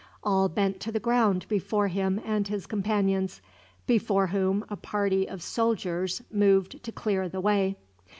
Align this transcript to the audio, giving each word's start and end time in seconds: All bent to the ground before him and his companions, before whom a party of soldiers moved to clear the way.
All 0.23 0.49
bent 0.49 0.79
to 0.79 0.91
the 0.91 0.99
ground 0.99 1.45
before 1.47 1.87
him 1.87 2.19
and 2.25 2.47
his 2.47 2.65
companions, 2.65 3.39
before 3.85 4.25
whom 4.25 4.65
a 4.67 4.75
party 4.75 5.29
of 5.29 5.43
soldiers 5.43 6.23
moved 6.31 6.81
to 6.83 6.91
clear 6.91 7.29
the 7.29 7.39
way. 7.39 7.75